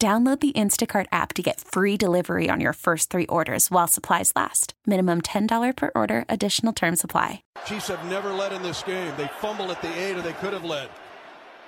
[0.00, 4.32] Download the Instacart app to get free delivery on your first three orders while supplies
[4.34, 4.72] last.
[4.86, 7.42] Minimum $10 per order, additional term supply.
[7.66, 9.12] Chiefs have never led in this game.
[9.18, 10.88] They fumbled at the eight, or they could have led.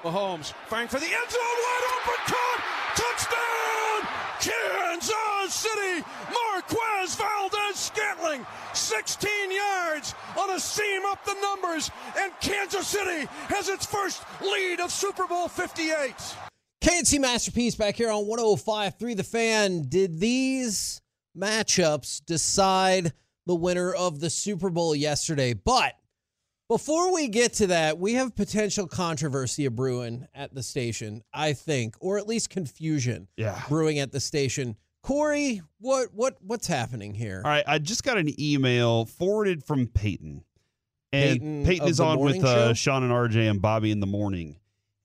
[0.02, 2.62] Mahomes firing for the end zone, wide open, caught,
[2.96, 4.00] touchdown,
[4.40, 6.02] Kansas City.
[6.32, 13.84] Marquez Valdes-Scantling, 16 yards on a seam up the numbers, and Kansas City has its
[13.84, 16.14] first lead of Super Bowl 58.
[16.82, 19.82] K&C Masterpiece back here on 105.3 The Fan.
[19.88, 21.00] Did these
[21.38, 23.12] matchups decide
[23.46, 25.54] the winner of the Super Bowl yesterday?
[25.54, 25.94] But
[26.68, 31.52] before we get to that, we have potential controversy of brewing at the station, I
[31.52, 33.62] think, or at least confusion Yeah.
[33.68, 34.74] brewing at the station.
[35.04, 37.42] Corey, what what what's happening here?
[37.44, 40.42] All right, I just got an email forwarded from Peyton.
[41.12, 42.74] And Peyton Peyton, is on with uh.
[42.74, 44.56] Sean and RJ and Bobby in the morning.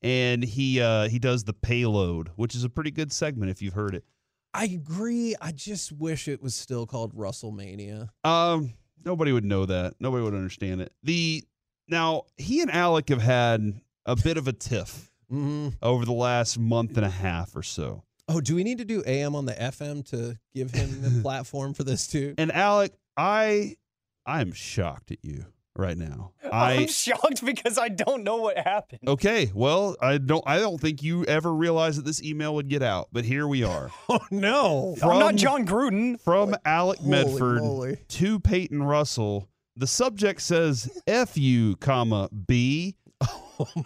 [0.07, 3.73] And he uh, he does the payload, which is a pretty good segment if you've
[3.73, 4.05] heard it.
[4.53, 5.35] I agree.
[5.41, 8.09] I just wish it was still called WrestleMania.
[8.23, 9.95] Um, nobody would know that.
[9.99, 10.93] Nobody would understand it.
[11.03, 11.43] The
[11.89, 16.57] now he and Alec have had a bit of a tiff hmm over the last
[16.57, 18.03] month and a half or so.
[18.29, 21.73] Oh, do we need to do AM on the FM to give him the platform
[21.73, 22.33] for this too?
[22.37, 23.75] And Alec, I
[24.25, 25.45] I am shocked at you
[25.77, 26.31] right now.
[26.51, 29.01] I I'm shocked because I don't know what happened.
[29.07, 32.81] Okay, well, I don't I don't think you ever realized that this email would get
[32.83, 33.89] out, but here we are.
[34.09, 34.95] Oh no!
[35.03, 36.19] I'm not From- Jon Gruden.
[36.21, 37.97] From Alec Medford moly.
[38.09, 39.49] to Peyton Russell.
[39.75, 42.95] The subject says F you, comma, B.
[43.59, 43.83] Oh my!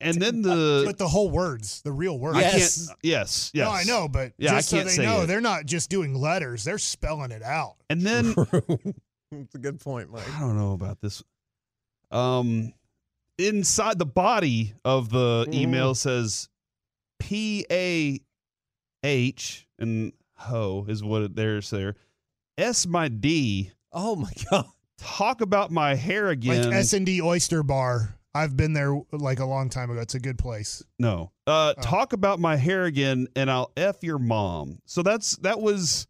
[0.00, 2.38] And then the But the whole words, the real words.
[2.38, 2.86] I Yes.
[2.88, 3.64] can't yes, yes.
[3.66, 5.26] No, I know, but Yeah, I just so can't they say know, it.
[5.26, 7.76] they're not just doing letters; they're spelling it out.
[7.90, 8.34] And then
[9.40, 10.28] That's a good point, Mike.
[10.36, 11.22] I don't know about this.
[12.10, 12.72] Um
[13.38, 15.54] inside the body of the Mhm.
[15.54, 16.48] email says
[17.18, 18.20] P A
[19.02, 21.94] H and ho is what it there's there.
[22.58, 23.72] S my D.
[23.92, 24.66] Oh my god!
[24.98, 26.70] Talk about my hair again.
[26.70, 28.18] Like S and D Oyster Bar.
[28.36, 30.00] I've been there like a long time ago.
[30.00, 30.82] It's a good place.
[30.98, 31.30] no.
[31.46, 31.80] Uh Oh.
[31.82, 34.80] talk about my hair again and I'll F your mom.
[34.86, 36.06] So that's that was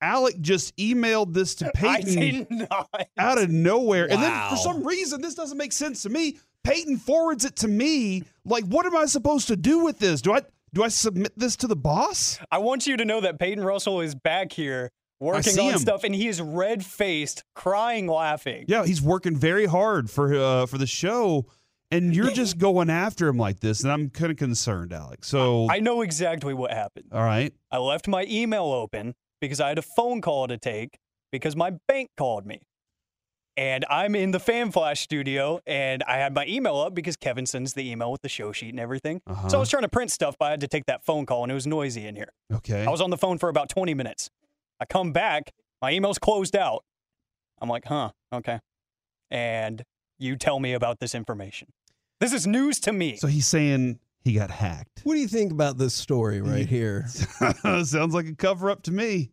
[0.00, 2.88] Alec just emailed this to I Peyton did not.
[3.18, 4.10] out of nowhere.
[4.10, 6.36] And then for some reason this doesn't make sense to me.
[6.64, 8.22] Peyton forwards it to me.
[8.44, 10.20] Like what am I supposed to do with this?
[10.22, 10.42] Do I
[10.74, 12.38] do I submit this to the boss?
[12.50, 15.78] I want you to know that Peyton Russell is back here working on him.
[15.78, 18.66] stuff, and he is red faced, crying, laughing.
[18.68, 21.46] Yeah, he's working very hard for uh for the show
[21.90, 25.26] and you're just going after him like this and I'm kind of concerned, Alex.
[25.28, 27.06] So I know exactly what happened.
[27.12, 27.52] all right.
[27.70, 30.98] I left my email open because I had a phone call to take
[31.32, 32.62] because my bank called me.
[33.56, 37.44] And I'm in the Fan Flash studio and I had my email up because Kevin
[37.44, 39.20] sends the email with the show sheet and everything.
[39.26, 39.48] Uh-huh.
[39.48, 41.42] So I was trying to print stuff, but I had to take that phone call
[41.42, 42.32] and it was noisy in here.
[42.54, 42.84] Okay.
[42.84, 44.30] I was on the phone for about 20 minutes.
[44.78, 45.50] I come back,
[45.82, 46.84] my email's closed out.
[47.60, 48.60] I'm like, huh, okay.
[49.28, 49.82] And
[50.20, 51.68] you tell me about this information.
[52.20, 53.16] This is news to me.
[53.16, 55.00] So he's saying he got hacked.
[55.04, 57.06] What do you think about this story right here?
[57.84, 59.30] Sounds like a cover up to me.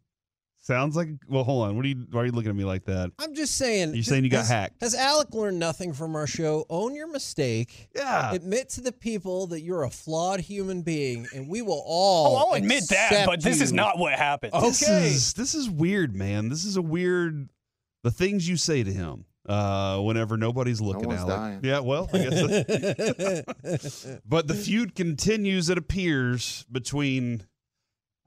[0.66, 1.76] Sounds like well, hold on.
[1.76, 3.12] What are you why are you looking at me like that?
[3.20, 3.94] I'm just saying.
[3.94, 4.82] You're saying you got has, hacked.
[4.82, 6.66] Has Alec learned nothing from our show?
[6.72, 7.88] Own your mistake.
[7.96, 8.34] Yeah.
[8.34, 12.36] Admit to the people that you're a flawed human being, and we will all.
[12.36, 14.54] oh, I'll admit that, but this is not what happened.
[14.54, 15.06] This Okay.
[15.10, 16.50] is this is weird, man.
[16.50, 17.48] This is a weird
[18.04, 21.36] the things you say to him uh whenever nobody's looking one's Alec.
[21.36, 21.60] dying.
[21.64, 27.44] Yeah, well, I guess but the feud continues it appears between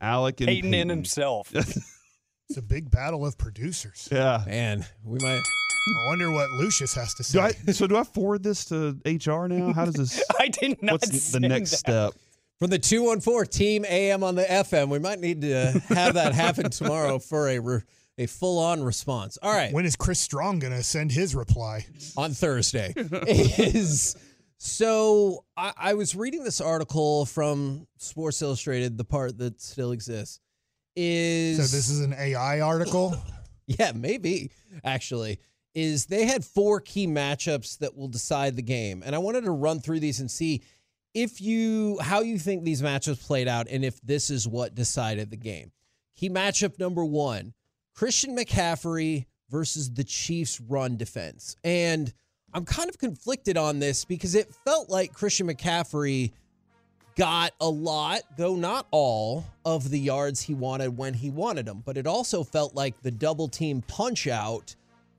[0.00, 0.90] Alec and Peyton Peyton.
[0.90, 1.52] in himself.
[2.50, 4.08] It's a big battle of producers.
[4.10, 4.42] yeah.
[4.46, 5.42] Man, we might.
[5.42, 7.40] I wonder what Lucius has to Do say.
[7.40, 9.74] I so do I forward this to HR now?
[9.74, 11.76] How does this I did not what's the next that.
[11.78, 12.14] step?
[12.58, 16.70] From the 214 Team AM on the FM, we might need to have that happen
[16.70, 17.82] tomorrow for a re-
[18.18, 19.38] a full on response.
[19.42, 19.72] All right.
[19.72, 21.86] When is Chris Strong going to send his reply?
[22.16, 22.92] on Thursday
[23.26, 24.16] is
[24.58, 30.40] So I, I was reading this article from Sports Illustrated, the part that still exists.
[30.96, 33.16] Is So this is an AI article.
[33.70, 34.50] Yeah, maybe
[34.82, 35.40] actually.
[35.74, 39.02] Is they had four key matchups that will decide the game.
[39.04, 40.62] And I wanted to run through these and see
[41.12, 45.30] if you how you think these matchups played out and if this is what decided
[45.30, 45.70] the game.
[46.16, 47.52] Key matchup number 1,
[47.98, 51.56] Christian McCaffrey versus the Chiefs run defense.
[51.64, 52.14] And
[52.54, 56.30] I'm kind of conflicted on this because it felt like Christian McCaffrey
[57.16, 61.82] got a lot, though not all, of the yards he wanted when he wanted them.
[61.84, 64.76] But it also felt like the double team punch out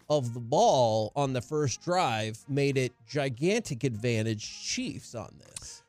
[0.09, 5.83] of the ball on the first drive made it gigantic advantage Chiefs on this.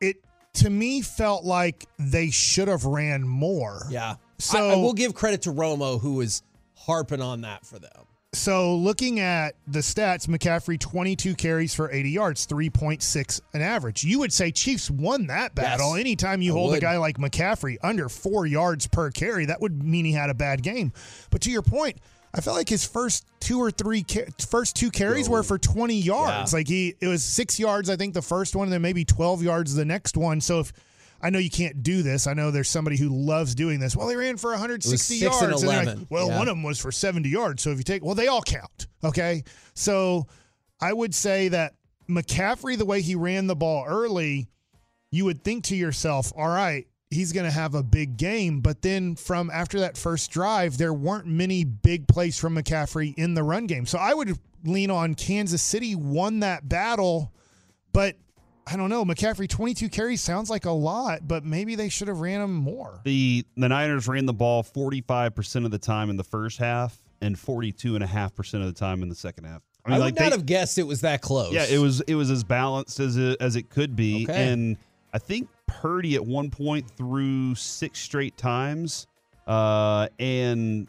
[0.00, 0.18] It
[0.54, 3.88] to me felt like they should have ran more.
[3.90, 4.14] Yeah.
[4.38, 6.42] So I, I will give credit to Romo who was
[6.76, 8.04] harping on that for them.
[8.34, 14.04] So looking at the stats, McCaffrey 22 carries for 80 yards, 3.6 an average.
[14.04, 15.96] You would say Chiefs won that battle.
[15.96, 19.62] Yes, Anytime you I hold a guy like McCaffrey under four yards per carry, that
[19.62, 20.92] would mean he had a bad game.
[21.30, 21.98] But to your point,
[22.34, 24.04] I felt like his first two or three
[24.46, 26.52] first two carries were for 20 yards.
[26.52, 26.58] Yeah.
[26.58, 29.42] Like he it was 6 yards I think the first one and then maybe 12
[29.42, 30.42] yards the next one.
[30.42, 30.72] So if
[31.20, 32.26] I know you can't do this.
[32.26, 33.96] I know there's somebody who loves doing this.
[33.96, 35.62] Well, they ran for 160 six and yards.
[35.62, 36.38] they're like, well, Yeah.
[36.38, 37.62] one of them was for 70 yards.
[37.62, 38.86] So if you take, well, they all count.
[39.02, 39.42] Okay.
[39.74, 40.26] So
[40.80, 41.74] I would say that
[42.08, 44.48] McCaffrey, the way he ran the ball early,
[45.10, 48.60] you would think to yourself, all right, he's going to have a big game.
[48.60, 53.34] But then from after that first drive, there weren't many big plays from McCaffrey in
[53.34, 53.86] the run game.
[53.86, 57.32] So I would lean on Kansas City won that battle,
[57.92, 58.16] but
[58.70, 59.04] I don't know.
[59.04, 63.00] McCaffrey 22 carries sounds like a lot, but maybe they should have ran him more.
[63.04, 67.34] The the Niners ran the ball 45% of the time in the first half and
[67.36, 69.62] 42.5% of the time in the second half.
[69.86, 71.52] I, would not they- have guessed it was that close.
[71.52, 74.52] Yeah, it was it was as balanced as it, as it could be, Okay.
[74.52, 74.76] and
[75.14, 79.06] I think Purdy at one point threw six straight times,
[79.46, 80.88] uh, and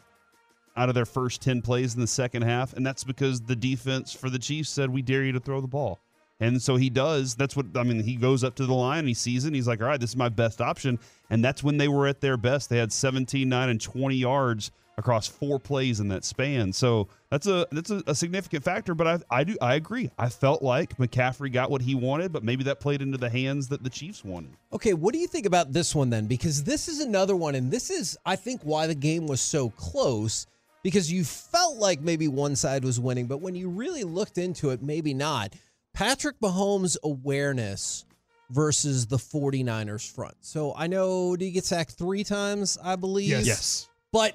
[0.76, 4.12] out of their first ten plays in the second half, and that's because the defense
[4.12, 5.98] for the Chiefs said we dare you to throw the ball,
[6.40, 7.34] and so he does.
[7.34, 8.02] That's what I mean.
[8.02, 10.16] He goes up to the line, he sees it, he's like, all right, this is
[10.16, 10.98] my best option,
[11.28, 12.70] and that's when they were at their best.
[12.70, 16.72] They had 17, 9, and 20 yards across four plays in that span.
[16.72, 18.94] So that's a that's a, a significant factor.
[18.94, 20.10] But I I do I agree.
[20.16, 23.66] I felt like McCaffrey got what he wanted, but maybe that played into the hands
[23.68, 24.52] that the Chiefs wanted.
[24.72, 26.26] Okay, what do you think about this one then?
[26.26, 29.70] Because this is another one, and this is, I think, why the game was so
[29.70, 30.46] close.
[30.82, 34.70] Because you felt like maybe one side was winning, but when you really looked into
[34.70, 35.54] it, maybe not.
[35.92, 38.04] Patrick Mahomes' awareness
[38.50, 40.34] versus the 49ers front.
[40.40, 43.28] So I know, did he get sacked three times, I believe?
[43.28, 43.46] Yes.
[43.46, 43.88] Yes.
[44.12, 44.34] But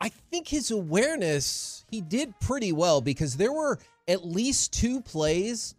[0.00, 5.74] I think his awareness, he did pretty well because there were at least two plays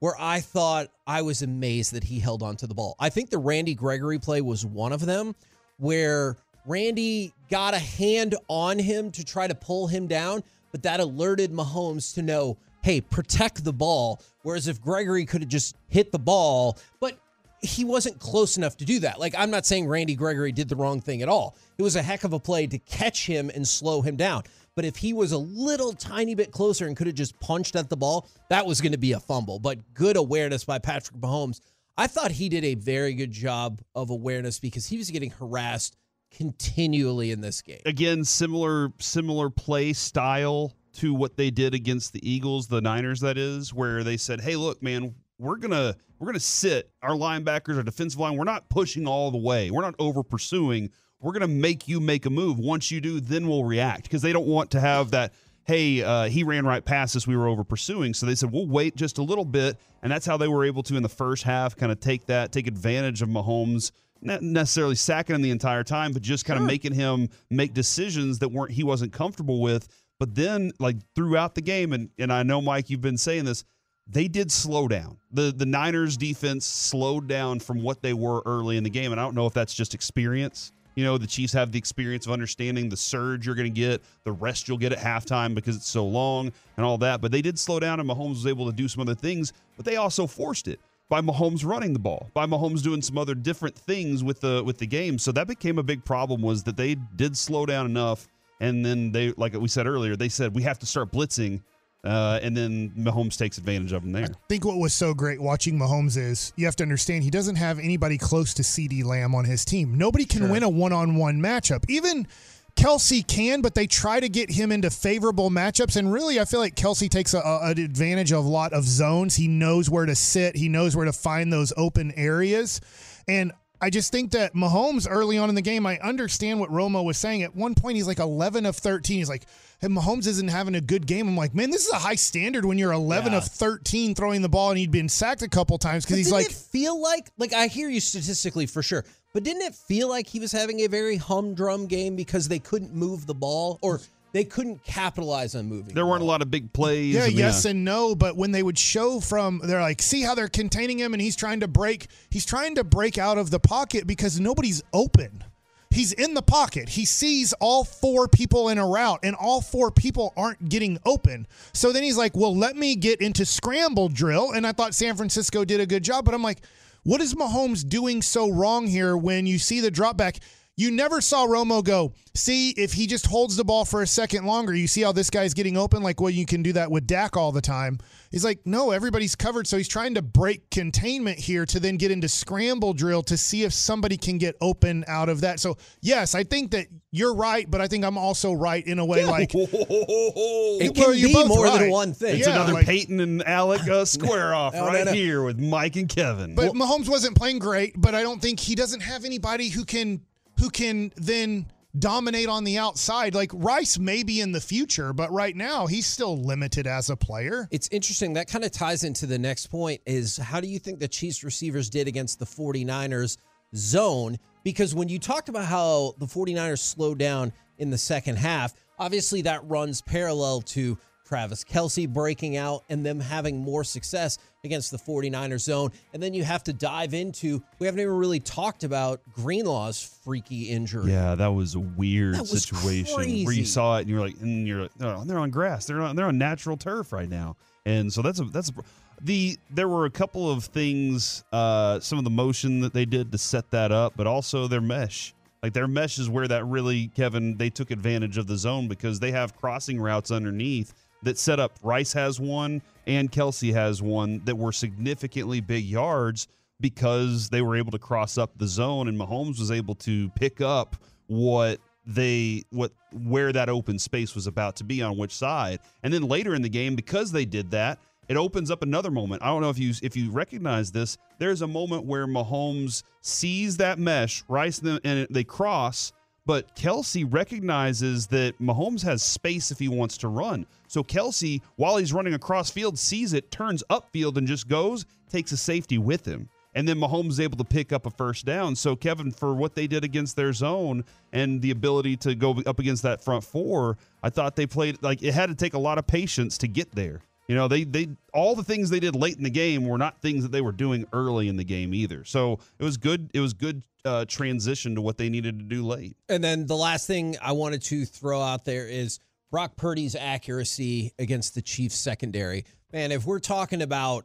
[0.00, 2.96] where I thought I was amazed that he held on to the ball.
[2.98, 5.36] I think the Randy Gregory play was one of them
[5.78, 6.36] where
[6.66, 10.42] Randy got a hand on him to try to pull him down,
[10.72, 14.20] but that alerted Mahomes to know, hey, protect the ball.
[14.42, 17.18] Whereas if Gregory could have just hit the ball, but
[17.60, 19.20] he wasn't close enough to do that.
[19.20, 21.56] Like, I'm not saying Randy Gregory did the wrong thing at all.
[21.78, 24.42] It was a heck of a play to catch him and slow him down.
[24.74, 27.88] But if he was a little tiny bit closer and could have just punched at
[27.88, 29.58] the ball, that was going to be a fumble.
[29.58, 31.60] But good awareness by Patrick Mahomes.
[31.96, 35.96] I thought he did a very good job of awareness because he was getting harassed
[36.34, 37.82] continually in this game.
[37.84, 43.38] Again, similar similar play style to what they did against the Eagles, the Niners that
[43.38, 47.76] is, where they said, "Hey, look, man, we're going to we're to sit our linebackers,
[47.76, 49.70] our defensive line, we're not pushing all the way.
[49.70, 50.90] We're not over pursuing.
[51.20, 52.58] We're going to make you make a move.
[52.58, 55.32] Once you do, then we'll react because they don't want to have that
[55.64, 57.26] hey, uh, he ran right past us.
[57.26, 58.14] We were over pursuing.
[58.14, 59.76] So they said, we'll wait just a little bit.
[60.02, 62.52] And that's how they were able to, in the first half, kind of take that,
[62.52, 66.66] take advantage of Mahomes, not necessarily sacking him the entire time, but just kind of
[66.66, 69.88] making him make decisions that weren't, he wasn't comfortable with.
[70.22, 73.64] But then, like throughout the game, and, and I know, Mike, you've been saying this,
[74.06, 75.18] they did slow down.
[75.32, 79.10] The the Niners defense slowed down from what they were early in the game.
[79.10, 80.70] And I don't know if that's just experience.
[80.94, 84.00] You know, the Chiefs have the experience of understanding the surge you're going to get,
[84.22, 87.20] the rest you'll get at halftime because it's so long and all that.
[87.20, 89.84] But they did slow down, and Mahomes was able to do some other things, but
[89.84, 93.76] they also forced it by Mahomes running the ball, by Mahomes doing some other different
[93.76, 95.18] things with the with the game.
[95.18, 98.28] So that became a big problem was that they did slow down enough,
[98.62, 101.60] and then they, like we said earlier, they said we have to start blitzing,
[102.04, 104.24] uh, and then Mahomes takes advantage of them there.
[104.24, 107.56] I think what was so great watching Mahomes is you have to understand he doesn't
[107.56, 109.98] have anybody close to CeeDee Lamb on his team.
[109.98, 111.84] Nobody can win a one on one matchup.
[111.88, 112.28] Even
[112.76, 115.96] Kelce can, but they try to get him into favorable matchups.
[115.96, 118.84] And really, I feel like Kelce takes a, a, an advantage of a lot of
[118.84, 119.34] zones.
[119.34, 122.80] He knows where to sit, he knows where to find those open areas.
[123.26, 127.04] And I just think that Mahomes early on in the game, I understand what Romo
[127.04, 127.42] was saying.
[127.42, 129.18] At one point, he's like 11 of 13.
[129.18, 129.44] He's like,
[129.80, 131.26] hey, Mahomes isn't having a good game.
[131.26, 133.38] I'm like, man, this is a high standard when you're 11 Yeah.
[133.38, 136.48] of 13 throwing the ball and he'd been sacked a couple times because he's like,
[136.50, 140.38] feel like like I hear you statistically for sure, but didn't it feel like he
[140.38, 144.00] was having a very humdrum game because they couldn't move the ball or
[144.32, 145.94] they couldn't capitalize on moving?
[145.94, 147.14] There weren't a lot of big plays.
[147.14, 150.34] Yeah, and yes and no, but when they would show from they're like, see how
[150.34, 153.60] they're containing him and he's trying to break he's trying to break out of the
[153.60, 155.44] pocket because nobody's open.
[155.90, 156.88] He's in the pocket.
[156.88, 161.46] He sees all four people in a route and all four people aren't getting open.
[161.74, 165.16] So then he's like, "Well, let me get into scramble drill." And I thought San
[165.16, 166.62] Francisco did a good job, but I'm like,
[167.04, 170.38] what is Mahomes doing so wrong here when you see the drop back?
[170.74, 174.46] You never saw Romo go, see, if he just holds the ball for a second
[174.46, 176.02] longer, you see how this guy's getting open?
[176.02, 177.98] Like, well, you can do that with Dak all the time.
[178.30, 179.66] He's like, no, everybody's covered.
[179.66, 183.64] So he's trying to break containment here to then get into scramble drill to see
[183.64, 185.60] if somebody can get open out of that.
[185.60, 189.04] So, yes, I think that you're right, but I think I'm also right in a
[189.04, 192.38] way like, It Well, can you're be both more than one thing.
[192.38, 195.12] It's Yeah, another like- Peyton and Alec uh, square off No, no, right no.
[195.12, 196.54] here with Mike and Kevin.
[196.54, 200.22] But Mahomes wasn't playing great, but I don't think he doesn't have anybody who can
[200.62, 201.66] who can then
[201.98, 203.34] dominate on the outside.
[203.34, 207.16] Like Rice may be in the future, but right now he's still limited as a
[207.16, 207.66] player.
[207.72, 208.34] It's interesting.
[208.34, 211.42] That kind of ties into the next point is how do you think the Chiefs
[211.42, 213.38] receivers did against the 49ers
[213.74, 214.38] zone?
[214.62, 219.42] Because when you talked about how the 49ers slowed down in the second half, obviously
[219.42, 220.96] that runs parallel to
[221.32, 225.90] Travis Kelce breaking out and them having more success against the 49ers zone.
[226.12, 230.64] And then you have to dive into, we haven't even really talked about Greenlaw's freaky
[230.64, 231.10] injury.
[231.10, 234.68] yeah, that was a weird was situation where you saw it and you're like, and
[234.68, 235.86] you're like, oh, they're on grass.
[235.86, 237.56] They're on they're on natural turf right now.
[237.86, 238.74] And so that's a that's a,
[239.22, 243.32] the there were a couple of things, uh, some of the motion that they did
[243.32, 245.32] to set that up, but also their mesh.
[245.62, 249.18] Like their mesh is where that really, Kevin, they took advantage of the zone because
[249.20, 251.78] they have crossing routes underneath that set up.
[251.82, 256.48] Rice has one and Kelce has one that were significantly big yards
[256.80, 260.60] because they were able to cross up the zone and Mahomes was able to pick
[260.60, 265.78] up what they what where that open space was about to be on which side.
[266.02, 267.98] And then later in the game because they did that,
[268.28, 269.42] it opens up another moment.
[269.42, 271.16] I don't know if you if you recognize this.
[271.38, 276.12] There's a moment where Mahomes sees that mesh, Rice and they cross,
[276.44, 280.66] but Kelce recognizes that Mahomes has space if he wants to run.
[280.88, 285.52] So Kelce, while he's running across field, sees it, turns upfield, and just goes, takes
[285.52, 286.48] a safety with him.
[286.74, 288.74] And then Mahomes is able to pick up a first down.
[288.76, 292.78] So, Kevin, for what they did against their zone and the ability to go up
[292.78, 295.98] against that front four, I thought they played like it had to take a lot
[295.98, 297.20] of patience to get there.
[297.52, 300.22] You know, they they all the things they did late in the game were not
[300.22, 302.24] things that they were doing early in the game either.
[302.24, 303.30] So it was good.
[303.34, 306.16] It was good uh, transition to what they needed to do late.
[306.30, 311.12] And then the last thing I wanted to throw out there is Brock Purdy's accuracy
[311.18, 312.64] against the Chiefs secondary.
[312.90, 314.24] Man, if we're talking about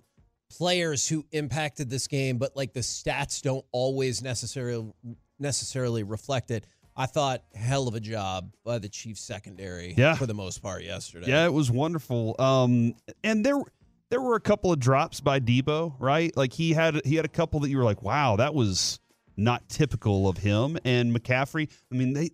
[0.49, 4.93] players who impacted this game, but like the stats don't always necessarily
[5.37, 6.65] necessarily reflect it.
[6.97, 10.15] I thought hell of a job by the Chiefs secondary Yeah.
[10.15, 11.27] for the most part yesterday.
[11.29, 12.35] Yeah, it was wonderful.
[12.39, 13.61] Um, and there
[14.09, 16.35] there were a couple of drops by Deebo, right?
[16.35, 18.99] Like he had he had a couple that you were like, wow, that was
[19.35, 20.77] not typical of him.
[20.85, 22.31] And McCaffrey, I mean, they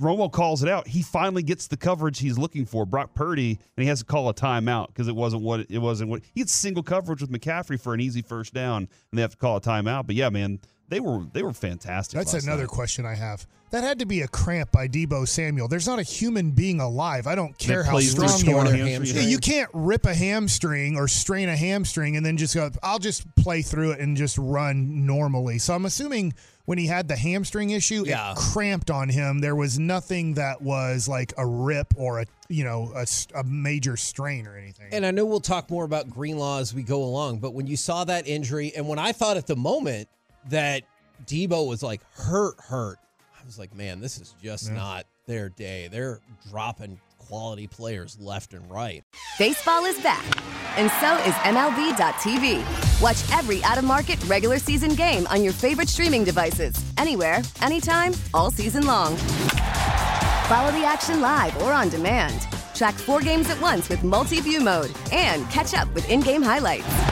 [0.00, 0.88] Romo calls it out.
[0.88, 2.86] He finally gets the coverage he's looking for.
[2.86, 6.08] Brock Purdy, and he has to call a timeout because it wasn't what it wasn't
[6.10, 8.78] what he had single coverage with McCaffrey for an easy first down,
[9.10, 10.06] and they have to call a timeout.
[10.06, 12.18] But yeah, man, they were they were fantastic.
[12.18, 12.68] That's last another night.
[12.70, 13.46] question I have.
[13.70, 15.66] That had to be a cramp by Deebo Samuel.
[15.66, 17.26] There's not a human being alive.
[17.26, 18.64] I don't care how strong you are.
[18.64, 18.86] hamstring.
[18.86, 19.22] hamstring.
[19.22, 22.98] Yeah, you can't rip a hamstring or strain a hamstring and then just go, I'll
[22.98, 25.56] just play through it and just run normally.
[25.58, 26.34] So I'm assuming
[26.66, 28.32] when he had the hamstring issue, Yeah.
[28.32, 29.38] it cramped on him.
[29.38, 32.92] There was nothing that was like a rip or a, you know,
[33.34, 34.88] a major strain or anything.
[34.92, 37.78] And I know we'll talk more about Greenlaw as we go along, but when you
[37.78, 40.10] saw that injury, and when I thought at the moment
[40.50, 40.82] that
[41.26, 42.98] Deebo was like hurt, hurt,
[43.40, 45.88] I was like, man, this is just not their day.
[45.90, 49.02] They're dropping quality players left and right.
[49.38, 50.24] Baseball is back,
[50.76, 53.02] and so is MLB.tv.
[53.02, 58.12] Watch every out of market regular season game on your favorite streaming devices, anywhere, anytime,
[58.32, 59.16] all season long.
[60.46, 62.46] Follow the action live or on demand.
[62.74, 66.42] Track four games at once with multi view mode and catch up with in game
[66.42, 67.11] highlights.